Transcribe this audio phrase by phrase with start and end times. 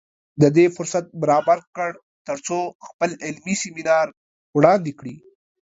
[0.41, 1.91] د دې فرصت برابر کړ
[2.27, 2.57] تر څو
[2.87, 4.07] خپل علمي سیمینار
[4.57, 5.15] وړاندې کړي